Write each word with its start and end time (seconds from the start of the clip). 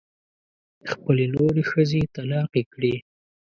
خپلې 0.91 1.25
نورې 1.35 1.63
ښځې 1.71 2.01
طلاقې 2.15 2.63
کړې. 2.73 2.95